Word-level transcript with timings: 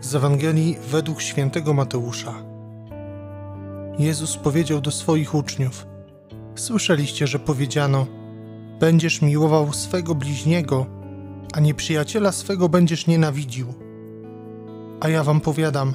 Z 0.00 0.14
Ewangelii 0.14 0.76
według 0.90 1.22
świętego 1.22 1.74
Mateusza. 1.74 2.34
Jezus 3.98 4.36
powiedział 4.36 4.80
do 4.80 4.90
swoich 4.90 5.34
uczniów: 5.34 5.86
Słyszeliście, 6.54 7.26
że 7.26 7.38
powiedziano: 7.38 8.06
Będziesz 8.80 9.22
miłował 9.22 9.72
swego 9.72 10.14
bliźniego, 10.14 10.86
a 11.54 11.60
nieprzyjaciela 11.60 12.32
swego 12.32 12.68
będziesz 12.68 13.06
nienawidził. 13.06 13.74
A 15.00 15.08
ja 15.08 15.24
wam 15.24 15.40
powiadam: 15.40 15.94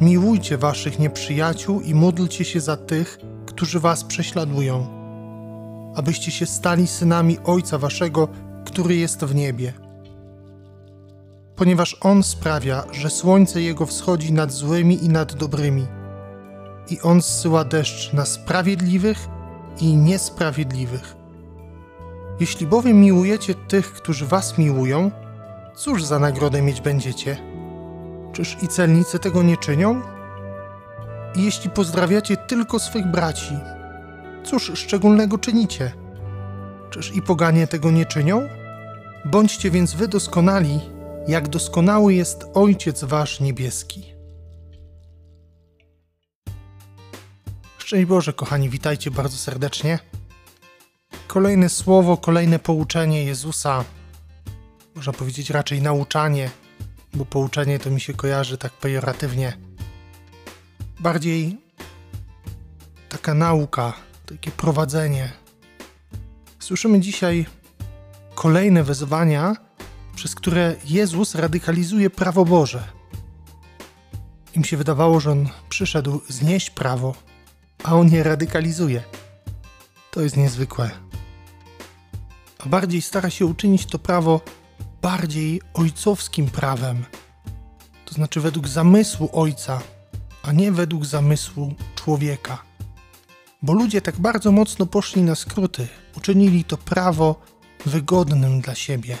Miłujcie 0.00 0.58
waszych 0.58 0.98
nieprzyjaciół 0.98 1.80
i 1.80 1.94
módlcie 1.94 2.44
się 2.44 2.60
za 2.60 2.76
tych, 2.76 3.18
którzy 3.46 3.80
was 3.80 4.04
prześladują, 4.04 4.86
abyście 5.96 6.30
się 6.30 6.46
stali 6.46 6.86
synami 6.86 7.38
Ojca 7.44 7.78
waszego, 7.78 8.28
który 8.64 8.96
jest 8.96 9.24
w 9.24 9.34
niebie 9.34 9.89
ponieważ 11.60 11.96
On 12.00 12.22
sprawia, 12.22 12.84
że 12.92 13.10
słońce 13.10 13.62
Jego 13.62 13.86
wschodzi 13.86 14.32
nad 14.32 14.52
złymi 14.52 15.04
i 15.04 15.08
nad 15.08 15.34
dobrymi. 15.34 15.86
I 16.90 17.00
On 17.00 17.22
zsyła 17.22 17.64
deszcz 17.64 18.12
na 18.12 18.24
sprawiedliwych 18.24 19.28
i 19.80 19.96
niesprawiedliwych. 19.96 21.16
Jeśli 22.40 22.66
bowiem 22.66 23.00
miłujecie 23.00 23.54
tych, 23.54 23.92
którzy 23.92 24.26
Was 24.26 24.58
miłują, 24.58 25.10
cóż 25.76 26.04
za 26.04 26.18
nagrodę 26.18 26.62
mieć 26.62 26.80
będziecie? 26.80 27.36
Czyż 28.32 28.56
i 28.62 28.68
celnicy 28.68 29.18
tego 29.18 29.42
nie 29.42 29.56
czynią? 29.56 30.02
I 31.34 31.44
jeśli 31.44 31.70
pozdrawiacie 31.70 32.36
tylko 32.36 32.78
swych 32.78 33.06
braci, 33.06 33.54
cóż 34.44 34.72
szczególnego 34.74 35.38
czynicie? 35.38 35.92
Czyż 36.90 37.16
i 37.16 37.22
poganie 37.22 37.66
tego 37.66 37.90
nie 37.90 38.06
czynią? 38.06 38.48
Bądźcie 39.24 39.70
więc 39.70 39.94
wy 39.94 40.08
doskonali, 40.08 40.99
jak 41.28 41.48
doskonały 41.48 42.14
jest 42.14 42.44
Ojciec 42.54 43.04
Wasz 43.04 43.40
niebieski. 43.40 44.04
Szczęść 47.78 48.06
Boże, 48.06 48.32
kochani, 48.32 48.68
witajcie 48.68 49.10
bardzo 49.10 49.36
serdecznie. 49.36 49.98
Kolejne 51.26 51.68
słowo, 51.68 52.16
kolejne 52.16 52.58
pouczenie 52.58 53.24
Jezusa, 53.24 53.84
można 54.94 55.12
powiedzieć 55.12 55.50
raczej 55.50 55.82
nauczanie, 55.82 56.50
bo 57.14 57.24
pouczenie 57.24 57.78
to 57.78 57.90
mi 57.90 58.00
się 58.00 58.14
kojarzy 58.14 58.58
tak 58.58 58.72
pejoratywnie. 58.72 59.56
Bardziej 61.00 61.56
taka 63.08 63.34
nauka, 63.34 63.92
takie 64.26 64.50
prowadzenie. 64.50 65.32
Słyszymy 66.58 67.00
dzisiaj 67.00 67.46
kolejne 68.34 68.82
wezwania, 68.82 69.56
przez 70.20 70.34
które 70.34 70.76
Jezus 70.84 71.34
radykalizuje 71.34 72.10
prawo 72.10 72.44
Boże. 72.44 72.84
Im 74.54 74.64
się 74.64 74.76
wydawało, 74.76 75.20
że 75.20 75.30
on 75.30 75.48
przyszedł 75.68 76.20
znieść 76.28 76.70
prawo, 76.70 77.14
a 77.84 77.94
on 77.94 78.08
je 78.08 78.22
radykalizuje. 78.22 79.02
To 80.10 80.20
jest 80.20 80.36
niezwykłe. 80.36 80.90
A 82.58 82.68
bardziej 82.68 83.02
stara 83.02 83.30
się 83.30 83.46
uczynić 83.46 83.86
to 83.86 83.98
prawo 83.98 84.40
bardziej 85.02 85.60
ojcowskim 85.74 86.46
prawem, 86.46 87.04
to 88.04 88.14
znaczy 88.14 88.40
według 88.40 88.68
zamysłu 88.68 89.28
ojca, 89.32 89.80
a 90.42 90.52
nie 90.52 90.72
według 90.72 91.04
zamysłu 91.04 91.74
człowieka. 91.94 92.62
Bo 93.62 93.72
ludzie 93.72 94.00
tak 94.00 94.18
bardzo 94.18 94.52
mocno 94.52 94.86
poszli 94.86 95.22
na 95.22 95.34
skróty, 95.34 95.88
uczynili 96.16 96.64
to 96.64 96.76
prawo 96.76 97.40
wygodnym 97.86 98.60
dla 98.60 98.74
siebie. 98.74 99.18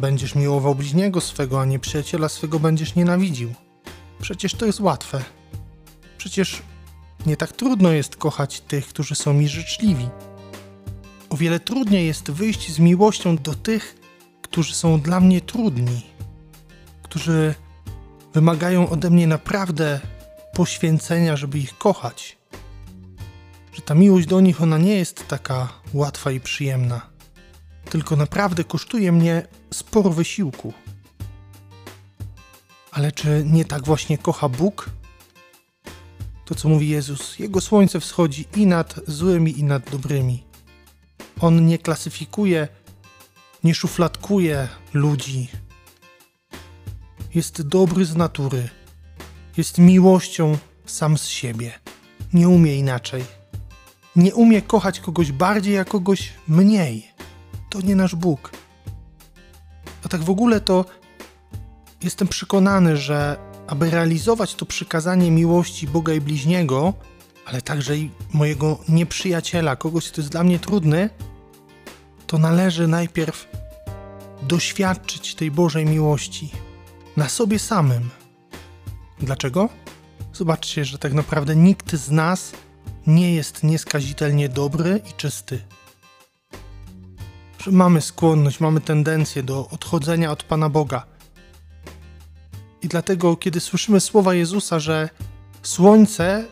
Będziesz 0.00 0.34
miłował 0.34 0.74
bliźniego 0.74 1.20
swego, 1.20 1.60
a 1.60 1.64
nie 1.64 1.78
przyjaciela 1.78 2.28
swego 2.28 2.60
będziesz 2.60 2.94
nienawidził. 2.94 3.54
Przecież 4.20 4.54
to 4.54 4.66
jest 4.66 4.80
łatwe. 4.80 5.24
Przecież 6.18 6.62
nie 7.26 7.36
tak 7.36 7.52
trudno 7.52 7.92
jest 7.92 8.16
kochać 8.16 8.60
tych, 8.60 8.86
którzy 8.86 9.14
są 9.14 9.32
mi 9.32 9.48
życzliwi. 9.48 10.08
O 11.30 11.36
wiele 11.36 11.60
trudniej 11.60 12.06
jest 12.06 12.30
wyjść 12.30 12.72
z 12.72 12.78
miłością 12.78 13.36
do 13.36 13.54
tych, 13.54 13.94
którzy 14.42 14.74
są 14.74 15.00
dla 15.00 15.20
mnie 15.20 15.40
trudni, 15.40 16.06
którzy 17.02 17.54
wymagają 18.34 18.90
ode 18.90 19.10
mnie 19.10 19.26
naprawdę 19.26 20.00
poświęcenia, 20.54 21.36
żeby 21.36 21.58
ich 21.58 21.78
kochać. 21.78 22.38
Że 23.72 23.82
ta 23.82 23.94
miłość 23.94 24.26
do 24.26 24.40
nich 24.40 24.62
ona 24.62 24.78
nie 24.78 24.96
jest 24.96 25.28
taka 25.28 25.68
łatwa 25.94 26.30
i 26.30 26.40
przyjemna 26.40 27.09
tylko 27.90 28.16
naprawdę 28.16 28.64
kosztuje 28.64 29.12
mnie 29.12 29.46
sporo 29.74 30.10
wysiłku. 30.10 30.72
Ale 32.92 33.12
czy 33.12 33.42
nie 33.46 33.64
tak 33.64 33.84
właśnie 33.84 34.18
kocha 34.18 34.48
Bóg? 34.48 34.90
To 36.44 36.54
co 36.54 36.68
mówi 36.68 36.88
Jezus, 36.88 37.38
Jego 37.38 37.60
słońce 37.60 38.00
wschodzi 38.00 38.44
i 38.56 38.66
nad 38.66 39.00
złymi, 39.06 39.58
i 39.58 39.64
nad 39.64 39.90
dobrymi. 39.90 40.44
On 41.40 41.66
nie 41.66 41.78
klasyfikuje, 41.78 42.68
nie 43.64 43.74
szufladkuje 43.74 44.68
ludzi. 44.94 45.48
Jest 47.34 47.62
dobry 47.62 48.04
z 48.04 48.16
natury, 48.16 48.68
jest 49.56 49.78
miłością 49.78 50.58
sam 50.86 51.18
z 51.18 51.26
siebie. 51.26 51.72
Nie 52.32 52.48
umie 52.48 52.76
inaczej. 52.76 53.24
Nie 54.16 54.34
umie 54.34 54.62
kochać 54.62 55.00
kogoś 55.00 55.32
bardziej, 55.32 55.78
a 55.78 55.84
kogoś 55.84 56.32
mniej 56.48 57.09
to 57.70 57.80
nie 57.80 57.96
nasz 57.96 58.14
Bóg. 58.14 58.52
A 60.04 60.08
tak 60.08 60.22
w 60.22 60.30
ogóle 60.30 60.60
to 60.60 60.84
jestem 62.02 62.28
przekonany, 62.28 62.96
że 62.96 63.36
aby 63.66 63.90
realizować 63.90 64.54
to 64.54 64.66
przykazanie 64.66 65.30
miłości 65.30 65.86
Boga 65.86 66.12
i 66.12 66.20
bliźniego, 66.20 66.94
ale 67.46 67.62
także 67.62 67.96
i 67.96 68.10
mojego 68.32 68.78
nieprzyjaciela, 68.88 69.76
kogoś, 69.76 70.08
kto 70.08 70.20
jest 70.20 70.32
dla 70.32 70.44
mnie 70.44 70.58
trudny, 70.58 71.10
to 72.26 72.38
należy 72.38 72.88
najpierw 72.88 73.48
doświadczyć 74.42 75.34
tej 75.34 75.50
Bożej 75.50 75.86
miłości 75.86 76.50
na 77.16 77.28
sobie 77.28 77.58
samym. 77.58 78.10
Dlaczego? 79.18 79.68
Zobaczcie, 80.32 80.84
że 80.84 80.98
tak 80.98 81.12
naprawdę 81.12 81.56
nikt 81.56 81.94
z 81.94 82.10
nas 82.10 82.52
nie 83.06 83.34
jest 83.34 83.62
nieskazitelnie 83.62 84.48
dobry 84.48 85.00
i 85.10 85.12
czysty 85.12 85.60
że 87.62 87.70
mamy 87.70 88.00
skłonność, 88.00 88.60
mamy 88.60 88.80
tendencję 88.80 89.42
do 89.42 89.68
odchodzenia 89.68 90.32
od 90.32 90.42
Pana 90.42 90.68
Boga. 90.68 91.06
I 92.82 92.88
dlatego, 92.88 93.36
kiedy 93.36 93.60
słyszymy 93.60 94.00
słowa 94.00 94.34
Jezusa, 94.34 94.80
że 94.80 95.08
słońce, 95.62 96.44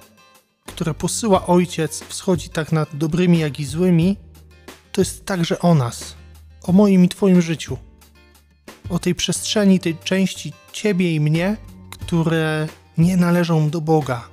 które 0.67 0.95
posyła 0.95 1.47
Ojciec, 1.47 2.05
wschodzi 2.09 2.49
tak 2.49 2.73
nad 2.73 2.97
dobrymi, 2.97 3.39
jak 3.39 3.61
i 3.61 3.65
złymi, 3.65 4.17
to 4.93 5.01
jest 5.01 5.27
także 5.27 5.59
o 5.59 5.75
nas, 5.75 6.15
o 6.63 6.73
moim 6.73 7.05
i 7.05 7.09
Twoim 7.09 7.43
życiu, 7.43 7.79
o 8.89 8.99
tej 8.99 9.15
przestrzeni, 9.15 9.81
tej 9.81 9.99
części 9.99 10.53
Ciebie 10.73 11.15
i 11.15 11.21
mnie, 11.21 11.57
które 11.91 12.69
nie 12.99 13.17
należą 13.17 13.71
do 13.71 13.81
Boga. 13.81 14.29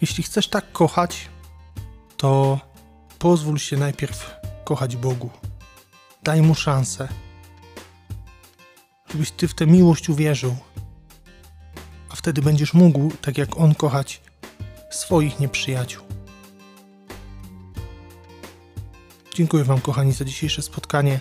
Jeśli 0.00 0.24
chcesz 0.24 0.48
tak 0.48 0.72
kochać, 0.72 1.28
to 2.16 2.60
pozwól 3.18 3.58
się 3.58 3.76
najpierw 3.76 4.30
kochać 4.64 4.96
Bogu. 4.96 5.39
Daj 6.22 6.42
mu 6.42 6.54
szansę, 6.54 7.08
żebyś 9.12 9.30
ty 9.30 9.48
w 9.48 9.54
tę 9.54 9.66
miłość 9.66 10.08
uwierzył, 10.08 10.56
a 12.08 12.16
wtedy 12.16 12.42
będziesz 12.42 12.74
mógł, 12.74 13.10
tak 13.22 13.38
jak 13.38 13.56
on, 13.56 13.74
kochać 13.74 14.22
swoich 14.90 15.40
nieprzyjaciół. 15.40 16.04
Dziękuję 19.34 19.64
Wam, 19.64 19.80
kochani, 19.80 20.12
za 20.12 20.24
dzisiejsze 20.24 20.62
spotkanie. 20.62 21.20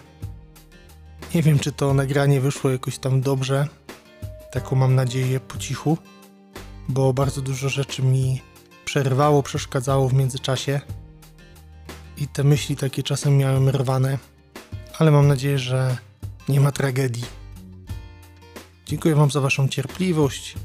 Nie 1.36 1.44
wiem, 1.44 1.60
czy 1.60 1.72
to 1.72 1.94
nagranie 1.94 2.42
wyszło 2.42 2.70
jakoś 2.70 2.98
tam 2.98 3.22
dobrze. 3.22 3.68
Taką 4.52 4.76
mam 4.76 4.96
nadzieję 4.96 5.40
po 5.40 5.58
cichu, 5.58 5.98
bo 6.90 7.14
bardzo 7.14 7.42
dużo 7.42 7.70
rzeczy 7.70 8.02
mi 8.02 8.42
przerwało, 8.86 9.44
przeszkadzało 9.44 10.10
w 10.10 10.14
międzyczasie 10.14 10.82
i 12.18 12.28
te 12.28 12.44
myśli 12.44 12.76
takie 12.76 13.04
czasem 13.04 13.38
miałem 13.38 13.70
rwane, 13.70 14.18
ale 15.00 15.12
mam 15.12 15.28
nadzieję, 15.28 15.60
że 15.60 15.98
nie 16.50 16.60
ma 16.60 16.72
tragedii. 16.72 17.26
Dziękuję 18.86 19.16
Wam 19.16 19.32
za 19.32 19.42
Waszą 19.42 19.68
cierpliwość 19.68 20.56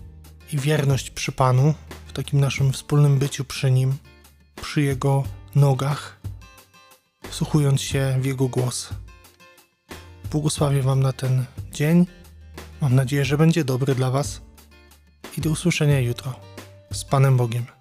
i 0.52 0.58
wierność 0.58 1.10
przy 1.10 1.32
Panu, 1.32 1.74
w 2.06 2.12
takim 2.12 2.40
naszym 2.40 2.72
wspólnym 2.72 3.18
byciu 3.18 3.44
przy 3.44 3.70
Nim, 3.70 3.94
przy 4.62 4.82
Jego 4.82 5.24
nogach, 5.54 6.20
wsłuchując 7.28 7.80
się 7.80 8.16
w 8.20 8.24
Jego 8.24 8.48
głos. 8.48 8.90
Błogosławię 10.30 10.82
Wam 10.82 11.02
na 11.02 11.12
ten 11.12 11.44
dzień. 11.72 12.06
Mam 12.80 12.94
nadzieję, 12.94 13.24
że 13.24 13.38
będzie 13.38 13.64
dobry 13.64 13.94
dla 13.94 14.10
Was 14.10 14.40
i 15.38 15.40
do 15.40 15.50
usłyszenia 15.50 16.00
jutro. 16.00 16.34
Z 16.92 17.04
Panem 17.04 17.36
Bogiem. 17.36 17.73